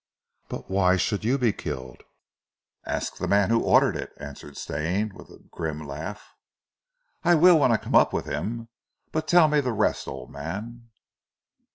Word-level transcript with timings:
"But 0.49 0.67
why 0.67 0.97
should 0.97 1.23
you 1.23 1.37
be 1.37 1.53
killed?" 1.53 2.01
"Ask 2.87 3.17
the 3.17 3.27
man 3.27 3.51
who 3.51 3.61
ordered 3.63 3.95
it," 3.95 4.11
answered 4.17 4.57
Stane 4.57 5.13
with 5.13 5.29
a 5.29 5.37
grim 5.51 5.85
laugh. 5.87 6.27
"I 7.23 7.35
will 7.35 7.59
when 7.59 7.71
I 7.71 7.77
come 7.77 7.93
up 7.93 8.11
with 8.11 8.25
him. 8.25 8.69
But 9.11 9.27
tell 9.27 9.47
me 9.47 9.61
the 9.61 9.73
rest, 9.73 10.07
old 10.07 10.31
man." 10.31 10.89